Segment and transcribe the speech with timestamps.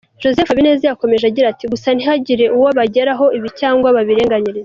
[0.21, 4.59] Joseph Habineza yakomeje agira ati:“Gusa ntihagire uwo bagerekaho ibi cyangwa babirenganyirize.